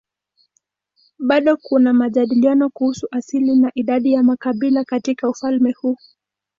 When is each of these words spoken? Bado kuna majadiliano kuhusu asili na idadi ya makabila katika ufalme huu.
Bado 1.19 1.57
kuna 1.57 1.93
majadiliano 1.93 2.69
kuhusu 2.69 3.07
asili 3.11 3.55
na 3.55 3.71
idadi 3.75 4.13
ya 4.13 4.23
makabila 4.23 4.83
katika 4.83 5.29
ufalme 5.29 5.71
huu. 5.81 5.97